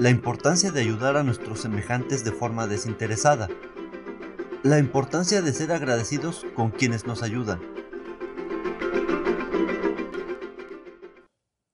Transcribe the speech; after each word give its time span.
la 0.00 0.08
importancia 0.08 0.72
de 0.72 0.80
ayudar 0.80 1.18
a 1.18 1.22
nuestros 1.22 1.60
semejantes 1.60 2.24
de 2.24 2.32
forma 2.32 2.66
desinteresada, 2.66 3.48
la 4.62 4.78
importancia 4.78 5.42
de 5.42 5.52
ser 5.52 5.72
agradecidos 5.72 6.46
con 6.54 6.70
quienes 6.70 7.06
nos 7.06 7.22
ayudan. 7.22 7.60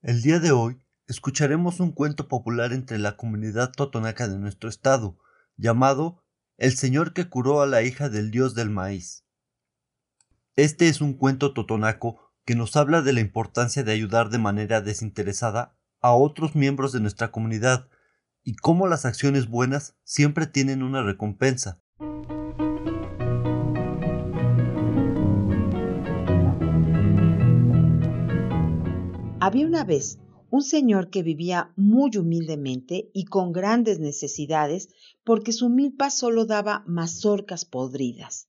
El 0.01 0.21
día 0.21 0.39
de 0.39 0.51
hoy 0.51 0.77
escucharemos 1.07 1.79
un 1.79 1.93
cuento 1.93 2.27
popular 2.27 2.73
entre 2.73 2.97
la 2.97 3.15
comunidad 3.15 3.71
totonaca 3.71 4.27
de 4.27 4.37
nuestro 4.37 4.67
estado, 4.67 5.17
llamado 5.55 6.21
El 6.57 6.75
señor 6.75 7.13
que 7.13 7.29
curó 7.29 7.61
a 7.61 7.65
la 7.65 7.81
hija 7.81 8.09
del 8.09 8.29
dios 8.29 8.55
del 8.55 8.69
maíz. 8.69 9.23
Este 10.57 10.89
es 10.89 10.99
un 10.99 11.13
cuento 11.13 11.53
totonaco 11.53 12.33
que 12.43 12.55
nos 12.55 12.75
habla 12.75 13.01
de 13.01 13.13
la 13.13 13.21
importancia 13.21 13.85
de 13.85 13.93
ayudar 13.93 14.29
de 14.29 14.37
manera 14.37 14.81
desinteresada 14.81 15.77
a 16.01 16.11
otros 16.11 16.55
miembros 16.55 16.91
de 16.91 16.99
nuestra 16.99 17.31
comunidad, 17.31 17.87
y 18.47 18.55
cómo 18.55 18.87
las 18.87 19.03
acciones 19.03 19.49
buenas 19.49 19.97
siempre 20.05 20.47
tienen 20.47 20.81
una 20.81 21.03
recompensa. 21.03 21.81
Había 29.41 29.65
una 29.67 29.83
vez 29.83 30.19
un 30.49 30.61
señor 30.61 31.09
que 31.09 31.23
vivía 31.23 31.73
muy 31.75 32.15
humildemente 32.15 33.11
y 33.13 33.25
con 33.25 33.51
grandes 33.51 33.99
necesidades 33.99 34.87
porque 35.25 35.51
su 35.51 35.67
milpa 35.67 36.09
solo 36.09 36.45
daba 36.45 36.85
mazorcas 36.87 37.65
podridas. 37.65 38.47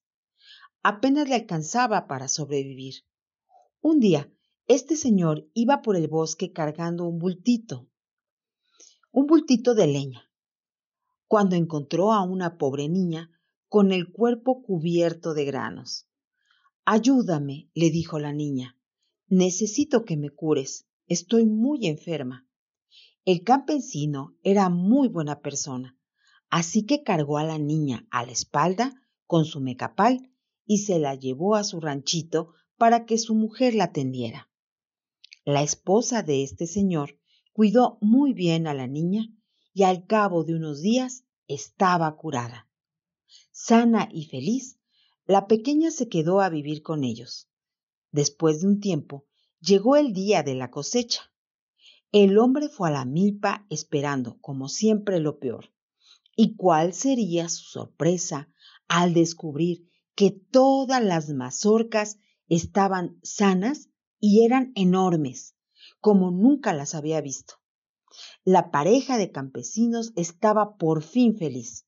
Apenas 0.84 1.28
le 1.28 1.34
alcanzaba 1.34 2.06
para 2.06 2.28
sobrevivir. 2.28 3.02
Un 3.80 3.98
día, 3.98 4.32
este 4.69 4.94
señor 4.94 5.48
iba 5.54 5.82
por 5.82 5.96
el 5.96 6.06
bosque 6.06 6.52
cargando 6.52 7.04
un 7.04 7.19
bultito 7.19 7.88
un 9.10 9.26
bultito 9.26 9.74
de 9.74 9.86
leña, 9.86 10.30
cuando 11.26 11.56
encontró 11.56 12.12
a 12.12 12.22
una 12.22 12.58
pobre 12.58 12.88
niña 12.88 13.30
con 13.68 13.92
el 13.92 14.10
cuerpo 14.10 14.62
cubierto 14.62 15.34
de 15.34 15.44
granos. 15.44 16.08
Ayúdame, 16.84 17.70
le 17.74 17.90
dijo 17.90 18.18
la 18.18 18.32
niña. 18.32 18.76
Necesito 19.26 20.04
que 20.04 20.16
me 20.16 20.30
cures. 20.30 20.86
Estoy 21.06 21.44
muy 21.44 21.86
enferma. 21.86 22.46
El 23.24 23.44
campesino 23.44 24.34
era 24.42 24.70
muy 24.70 25.08
buena 25.08 25.40
persona, 25.40 25.98
así 26.48 26.86
que 26.86 27.02
cargó 27.02 27.36
a 27.36 27.44
la 27.44 27.58
niña 27.58 28.06
a 28.10 28.24
la 28.24 28.32
espalda 28.32 28.94
con 29.26 29.44
su 29.44 29.60
mecapal 29.60 30.30
y 30.64 30.78
se 30.78 30.98
la 30.98 31.14
llevó 31.14 31.54
a 31.54 31.64
su 31.64 31.80
ranchito 31.80 32.54
para 32.78 33.04
que 33.04 33.18
su 33.18 33.34
mujer 33.34 33.74
la 33.74 33.84
atendiera. 33.84 34.48
La 35.44 35.62
esposa 35.62 36.22
de 36.22 36.42
este 36.42 36.66
señor 36.66 37.18
Cuidó 37.58 37.98
muy 38.00 38.34
bien 38.34 38.68
a 38.68 38.72
la 38.72 38.86
niña 38.86 39.34
y 39.74 39.82
al 39.82 40.06
cabo 40.06 40.44
de 40.44 40.54
unos 40.54 40.80
días 40.80 41.24
estaba 41.48 42.16
curada. 42.16 42.69
Sana 43.50 44.08
y 44.12 44.26
feliz, 44.26 44.78
la 45.26 45.48
pequeña 45.48 45.91
se 45.91 46.08
quedó 46.08 46.41
a 46.41 46.50
vivir 46.50 46.82
con 46.82 47.02
ellos. 47.02 47.48
Después 48.12 48.60
de 48.60 48.68
un 48.68 48.78
tiempo, 48.78 49.26
llegó 49.58 49.97
el 49.97 50.12
día 50.12 50.44
de 50.44 50.54
la 50.54 50.70
cosecha. 50.70 51.32
El 52.12 52.38
hombre 52.38 52.68
fue 52.68 52.91
a 52.91 52.92
la 52.92 53.04
milpa 53.04 53.66
esperando, 53.70 54.38
como 54.41 54.68
siempre, 54.68 55.18
lo 55.18 55.41
peor. 55.41 55.74
¿Y 56.36 56.54
cuál 56.54 56.94
sería 56.94 57.48
su 57.48 57.64
sorpresa 57.64 58.48
al 58.86 59.14
descubrir 59.14 59.91
que 60.14 60.30
todas 60.30 61.02
las 61.02 61.28
mazorcas 61.30 62.20
estaban 62.47 63.18
sanas 63.24 63.91
y 64.20 64.44
eran 64.44 64.70
enormes? 64.76 65.57
Como 66.00 66.31
nunca 66.31 66.72
las 66.72 66.94
había 66.94 67.20
visto. 67.20 67.54
La 68.44 68.70
pareja 68.70 69.19
de 69.19 69.31
campesinos 69.31 70.12
estaba 70.16 70.76
por 70.76 71.03
fin 71.03 71.36
feliz. 71.36 71.86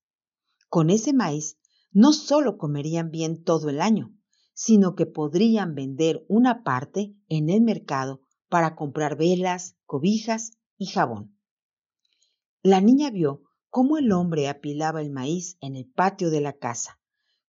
Con 0.69 0.91
ese 0.91 1.13
maíz 1.13 1.59
no 1.93 2.13
solo 2.13 2.59
comerían 2.59 3.11
bien 3.11 3.43
todo 3.43 3.69
el 3.69 3.81
año, 3.81 4.15
sino 4.53 4.95
que 4.95 5.07
podrían 5.07 5.75
vender 5.75 6.25
una 6.29 6.63
parte 6.63 7.17
en 7.29 7.49
el 7.49 7.63
mercado 7.63 8.21
para 8.49 8.77
comprar 8.77 9.17
velas, 9.17 9.77
cobijas 9.87 10.53
y 10.77 10.87
jabón. 10.87 11.37
La 12.63 12.81
niña 12.81 13.11
vio 13.11 13.43
cómo 13.71 13.97
el 13.97 14.13
hombre 14.13 14.49
apilaba 14.49 15.01
el 15.01 15.11
maíz 15.11 15.57
en 15.61 15.77
el 15.77 15.91
patio 15.91 16.31
de 16.31 16.41
la 16.41 16.53
casa, 16.53 17.01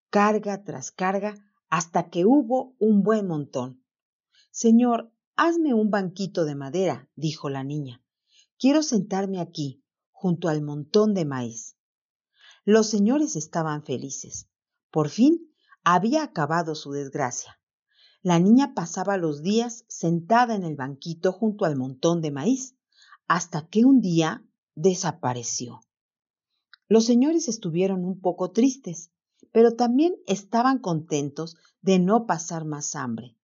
carga 0.09 0.63
tras 0.63 0.91
carga, 0.91 1.35
hasta 1.69 2.09
que 2.09 2.25
hubo 2.25 2.75
un 2.79 3.01
buen 3.03 3.27
montón. 3.27 3.83
Señor, 4.51 5.11
Hazme 5.43 5.73
un 5.73 5.89
banquito 5.89 6.45
de 6.45 6.53
madera, 6.53 7.09
dijo 7.15 7.49
la 7.49 7.63
niña. 7.63 7.99
Quiero 8.59 8.83
sentarme 8.83 9.39
aquí, 9.41 9.83
junto 10.11 10.49
al 10.49 10.61
montón 10.61 11.15
de 11.15 11.25
maíz. 11.25 11.77
Los 12.63 12.91
señores 12.91 13.35
estaban 13.35 13.83
felices. 13.83 14.47
Por 14.91 15.09
fin 15.09 15.51
había 15.83 16.21
acabado 16.21 16.75
su 16.75 16.91
desgracia. 16.91 17.59
La 18.21 18.37
niña 18.37 18.75
pasaba 18.75 19.17
los 19.17 19.41
días 19.41 19.83
sentada 19.87 20.53
en 20.53 20.63
el 20.63 20.75
banquito 20.75 21.31
junto 21.31 21.65
al 21.65 21.75
montón 21.75 22.21
de 22.21 22.29
maíz, 22.29 22.75
hasta 23.27 23.67
que 23.67 23.83
un 23.83 23.99
día 23.99 24.45
desapareció. 24.75 25.81
Los 26.87 27.05
señores 27.05 27.47
estuvieron 27.47 28.05
un 28.05 28.21
poco 28.21 28.51
tristes, 28.51 29.09
pero 29.51 29.75
también 29.75 30.13
estaban 30.27 30.77
contentos 30.77 31.57
de 31.81 31.97
no 31.97 32.27
pasar 32.27 32.63
más 32.63 32.93
hambre 32.93 33.35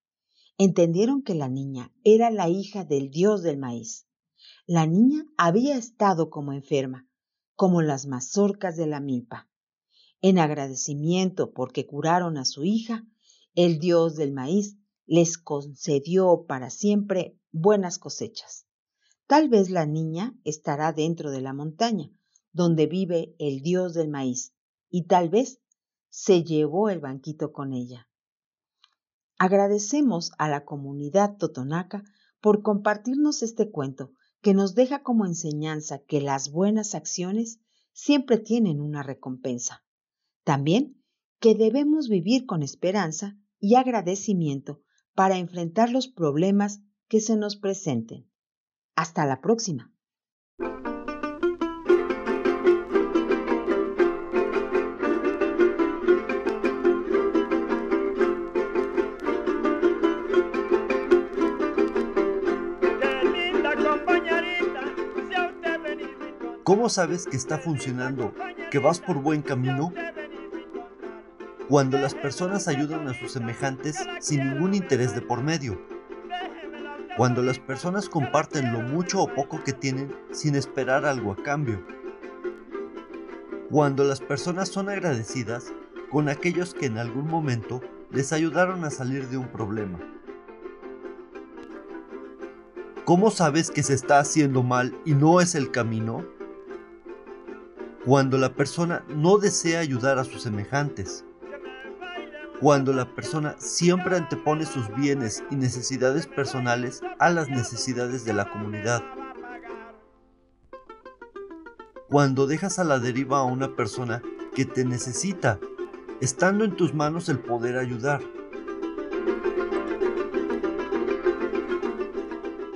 entendieron 0.57 1.21
que 1.21 1.35
la 1.35 1.49
niña 1.49 1.93
era 2.03 2.31
la 2.31 2.49
hija 2.49 2.83
del 2.83 3.11
dios 3.11 3.43
del 3.43 3.57
maíz. 3.57 4.07
La 4.65 4.85
niña 4.85 5.25
había 5.37 5.77
estado 5.77 6.29
como 6.29 6.51
enferma, 6.51 7.07
como 7.55 7.81
las 7.81 8.07
mazorcas 8.07 8.75
de 8.75 8.87
la 8.87 8.99
milpa. 8.99 9.49
En 10.21 10.39
agradecimiento 10.39 11.51
porque 11.53 11.85
curaron 11.85 12.37
a 12.37 12.45
su 12.45 12.63
hija, 12.63 13.05
el 13.53 13.79
dios 13.79 14.15
del 14.15 14.33
maíz 14.33 14.77
les 15.05 15.37
concedió 15.37 16.45
para 16.47 16.69
siempre 16.69 17.39
buenas 17.51 17.99
cosechas. 17.99 18.67
Tal 19.27 19.49
vez 19.49 19.69
la 19.69 19.85
niña 19.85 20.35
estará 20.43 20.91
dentro 20.91 21.31
de 21.31 21.41
la 21.41 21.53
montaña, 21.53 22.11
donde 22.51 22.87
vive 22.87 23.35
el 23.39 23.61
dios 23.61 23.93
del 23.93 24.09
maíz, 24.09 24.53
y 24.89 25.03
tal 25.03 25.29
vez 25.29 25.61
se 26.09 26.43
llevó 26.43 26.89
el 26.89 26.99
banquito 26.99 27.51
con 27.51 27.73
ella. 27.73 28.07
Agradecemos 29.37 30.31
a 30.37 30.49
la 30.49 30.65
comunidad 30.65 31.37
totonaca 31.37 32.03
por 32.41 32.63
compartirnos 32.63 33.43
este 33.43 33.69
cuento 33.69 34.13
que 34.41 34.53
nos 34.53 34.75
deja 34.75 35.03
como 35.03 35.25
enseñanza 35.25 35.99
que 35.99 36.21
las 36.21 36.51
buenas 36.51 36.95
acciones 36.95 37.59
siempre 37.91 38.37
tienen 38.37 38.79
una 38.79 39.03
recompensa. 39.03 39.83
También 40.43 41.03
que 41.39 41.55
debemos 41.55 42.09
vivir 42.09 42.45
con 42.45 42.63
esperanza 42.63 43.37
y 43.59 43.75
agradecimiento 43.75 44.81
para 45.13 45.37
enfrentar 45.37 45.91
los 45.91 46.07
problemas 46.07 46.81
que 47.07 47.21
se 47.21 47.35
nos 47.35 47.57
presenten. 47.57 48.29
Hasta 48.95 49.25
la 49.25 49.41
próxima. 49.41 49.93
¿Cómo 66.67 66.89
sabes 66.89 67.27
que 67.27 67.37
está 67.37 67.57
funcionando, 67.57 68.33
que 68.69 68.79
vas 68.79 68.99
por 68.99 69.21
buen 69.21 69.41
camino? 69.41 69.93
Cuando 71.69 71.97
las 71.97 72.13
personas 72.13 72.67
ayudan 72.67 73.07
a 73.07 73.13
sus 73.13 73.31
semejantes 73.31 73.95
sin 74.19 74.45
ningún 74.45 74.73
interés 74.73 75.15
de 75.15 75.21
por 75.21 75.41
medio. 75.41 75.81
Cuando 77.15 77.41
las 77.41 77.57
personas 77.57 78.09
comparten 78.09 78.73
lo 78.73 78.81
mucho 78.81 79.21
o 79.21 79.33
poco 79.33 79.63
que 79.63 79.71
tienen 79.71 80.13
sin 80.33 80.55
esperar 80.55 81.05
algo 81.05 81.31
a 81.31 81.41
cambio. 81.41 81.81
Cuando 83.71 84.03
las 84.03 84.19
personas 84.19 84.67
son 84.67 84.89
agradecidas 84.89 85.71
con 86.11 86.27
aquellos 86.27 86.73
que 86.73 86.87
en 86.87 86.97
algún 86.97 87.29
momento 87.29 87.79
les 88.11 88.33
ayudaron 88.33 88.83
a 88.83 88.89
salir 88.89 89.29
de 89.29 89.37
un 89.37 89.47
problema. 89.47 89.99
¿Cómo 93.05 93.31
sabes 93.31 93.71
que 93.71 93.83
se 93.83 93.93
está 93.93 94.19
haciendo 94.19 94.63
mal 94.63 94.93
y 95.05 95.13
no 95.13 95.39
es 95.39 95.55
el 95.55 95.71
camino? 95.71 96.35
Cuando 98.07 98.37
la 98.37 98.53
persona 98.55 99.03
no 99.09 99.37
desea 99.37 99.81
ayudar 99.81 100.17
a 100.17 100.23
sus 100.23 100.43
semejantes. 100.43 101.25
Cuando 102.61 102.93
la 102.93 103.13
persona 103.13 103.57
siempre 103.59 104.15
antepone 104.15 104.65
sus 104.65 104.87
bienes 104.95 105.43
y 105.51 105.57
necesidades 105.57 106.25
personales 106.25 107.01
a 107.19 107.29
las 107.31 107.49
necesidades 107.49 108.23
de 108.23 108.31
la 108.31 108.49
comunidad. 108.49 109.03
Cuando 112.07 112.47
dejas 112.47 112.79
a 112.79 112.85
la 112.85 112.99
deriva 112.99 113.39
a 113.39 113.43
una 113.43 113.75
persona 113.75 114.21
que 114.55 114.63
te 114.63 114.85
necesita, 114.85 115.59
estando 116.21 116.63
en 116.63 116.77
tus 116.77 116.93
manos 116.93 117.27
el 117.27 117.39
poder 117.39 117.77
ayudar. 117.77 118.21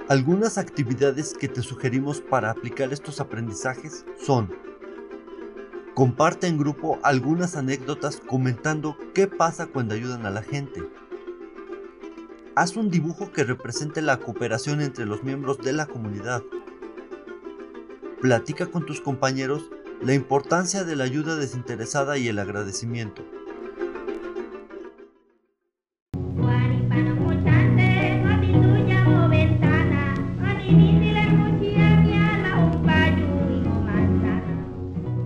Algunas 0.10 0.58
actividades 0.58 1.34
que 1.34 1.48
te 1.48 1.62
sugerimos 1.62 2.20
para 2.20 2.52
aplicar 2.52 2.92
estos 2.92 3.22
aprendizajes 3.22 4.06
son 4.20 4.50
Comparte 5.94 6.48
en 6.48 6.58
grupo 6.58 7.00
algunas 7.04 7.58
anécdotas 7.58 8.22
comentando 8.26 8.96
qué 9.14 9.28
pasa 9.28 9.68
cuando 9.68 9.94
ayudan 9.94 10.26
a 10.26 10.30
la 10.30 10.42
gente. 10.42 10.82
Haz 12.56 12.78
un 12.78 12.90
dibujo 12.90 13.34
que 13.34 13.44
represente 13.44 14.02
la 14.02 14.18
cooperación 14.18 14.82
entre 14.82 15.06
los 15.06 15.24
miembros 15.24 15.58
de 15.58 15.74
la 15.74 15.88
comunidad. 15.88 16.44
Platica 18.22 18.68
con 18.68 18.86
tus 18.86 19.02
compañeros 19.02 19.70
la 20.02 20.14
importancia 20.14 20.86
de 20.86 20.96
la 20.96 21.04
ayuda 21.04 21.36
desinteresada 21.36 22.18
y 22.18 22.30
el 22.30 22.40
agradecimiento. 22.40 23.24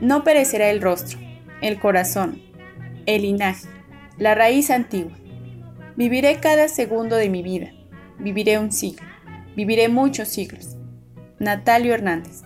No 0.00 0.22
perecerá 0.22 0.70
el 0.70 0.80
rostro, 0.80 1.18
el 1.60 1.80
corazón, 1.80 2.40
el 3.06 3.22
linaje, 3.22 3.68
la 4.16 4.34
raíz 4.34 4.70
antigua. 4.70 5.16
Viviré 5.96 6.38
cada 6.40 6.68
segundo 6.68 7.16
de 7.16 7.28
mi 7.28 7.42
vida. 7.42 7.72
Viviré 8.18 8.58
un 8.58 8.70
siglo. 8.70 9.06
Viviré 9.56 9.88
muchos 9.88 10.28
siglos. 10.28 10.76
Natalio 11.40 11.94
Hernández. 11.94 12.42